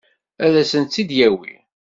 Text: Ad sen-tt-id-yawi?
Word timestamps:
Ad 0.45 0.55
sen-tt-id-yawi? 0.71 1.53